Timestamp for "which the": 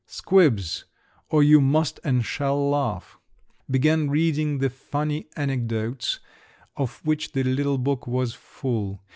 7.05-7.43